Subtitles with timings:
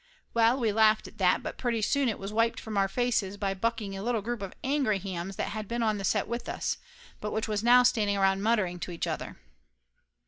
[0.33, 3.53] Well, we laughed at that, but pretty soon it was wiped from our faces by
[3.53, 6.03] bucking a little group of 136 Laughter Limited angry hams that had been on the
[6.03, 6.77] set with us,
[7.19, 9.37] but which was now standing around muttering to each other.